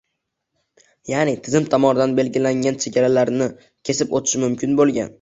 ya’ni 1.11 1.35
tizim 1.49 1.69
tomonidan 1.75 2.17
belgilangan 2.21 2.83
chegaralarini 2.87 3.53
kesib 3.91 4.21
o‘tishi 4.21 4.47
mumkin 4.47 4.79
bo‘lgan 4.83 5.09